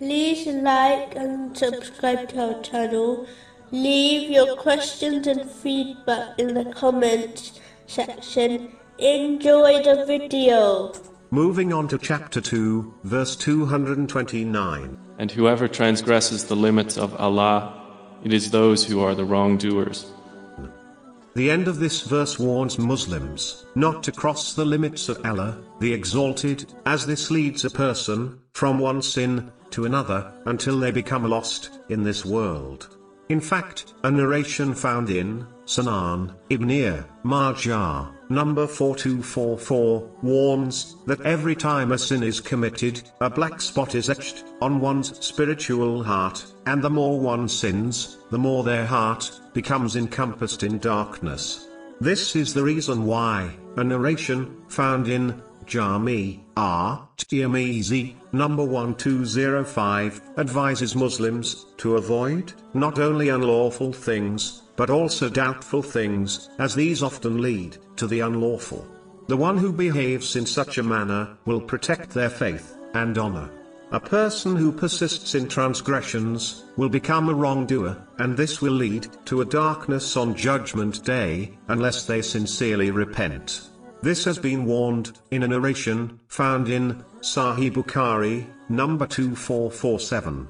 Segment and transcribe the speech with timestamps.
[0.00, 3.26] like and subscribe to our channel.
[3.70, 8.72] Leave your questions and feedback in the comments section.
[8.98, 10.92] Enjoy the video.
[11.30, 14.98] Moving on to chapter 2, verse 229.
[15.18, 17.80] And whoever transgresses the limits of Allah,
[18.22, 20.13] it is those who are the wrongdoers.
[21.34, 25.92] The end of this verse warns Muslims not to cross the limits of Allah, the
[25.92, 31.80] Exalted, as this leads a person from one sin to another until they become lost
[31.88, 32.96] in this world.
[33.28, 41.92] In fact, a narration found in Sunan Ibn Majah, number 4244, warns that every time
[41.92, 46.90] a sin is committed, a black spot is etched on one's spiritual heart, and the
[46.90, 51.68] more one sins, the more their heart becomes encompassed in darkness.
[52.00, 60.94] This is the reason why a narration found in Jami At Tirmizi, number 1205, advises
[60.94, 67.76] Muslims to avoid not only unlawful things, but also doubtful things, as these often lead
[67.96, 68.86] to the unlawful.
[69.26, 73.50] The one who behaves in such a manner will protect their faith and honor.
[73.92, 79.40] A person who persists in transgressions will become a wrongdoer, and this will lead to
[79.40, 83.70] a darkness on Judgment Day, unless they sincerely repent.
[84.04, 90.46] This has been warned in a narration found in Sahih Bukhari, number 2447.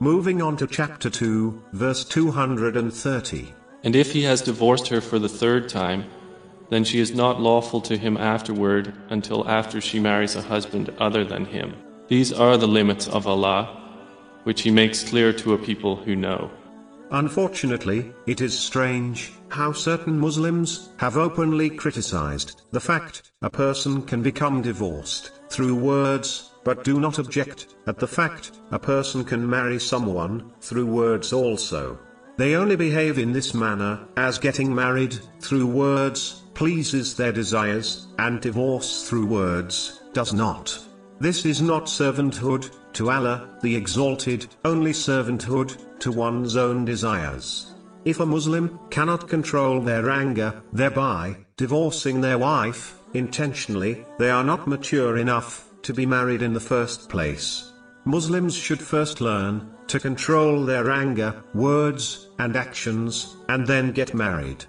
[0.00, 3.52] Moving on to chapter 2, verse 230.
[3.84, 6.06] And if he has divorced her for the third time,
[6.70, 11.26] then she is not lawful to him afterward until after she marries a husband other
[11.26, 11.74] than him.
[12.08, 13.66] These are the limits of Allah,
[14.44, 16.50] which He makes clear to a people who know.
[17.10, 24.22] Unfortunately, it is strange how certain Muslims have openly criticized the fact a person can
[24.22, 29.78] become divorced through words but do not object at the fact a person can marry
[29.78, 31.98] someone through words also.
[32.36, 38.40] They only behave in this manner as getting married through words pleases their desires, and
[38.40, 40.76] divorce through words does not.
[41.20, 47.74] This is not servanthood to Allah, the Exalted, only servanthood to one's own desires.
[48.04, 54.68] If a Muslim cannot control their anger, thereby divorcing their wife intentionally, they are not
[54.68, 57.72] mature enough to be married in the first place.
[58.04, 64.64] Muslims should first learn to control their anger, words, and actions, and then get married.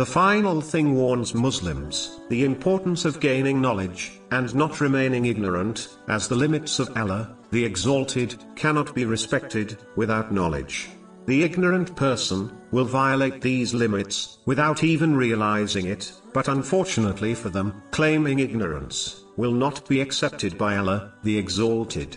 [0.00, 6.26] The final thing warns Muslims the importance of gaining knowledge and not remaining ignorant, as
[6.26, 10.88] the limits of Allah, the Exalted, cannot be respected without knowledge.
[11.26, 17.82] The ignorant person will violate these limits without even realizing it, but unfortunately for them,
[17.90, 22.16] claiming ignorance will not be accepted by Allah, the Exalted.